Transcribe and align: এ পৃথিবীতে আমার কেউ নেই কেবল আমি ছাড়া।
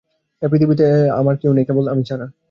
এ 0.41 0.47
পৃথিবীতে 0.51 0.85
আমার 1.19 1.35
কেউ 1.41 1.51
নেই 1.53 1.65
কেবল 1.67 1.85
আমি 1.87 2.03
ছাড়া। 2.09 2.25